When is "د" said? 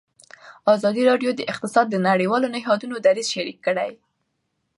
1.35-1.41, 1.89-1.95